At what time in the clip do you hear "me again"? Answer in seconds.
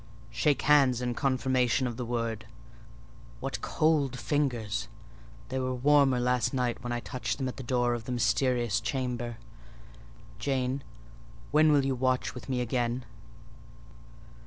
12.49-13.05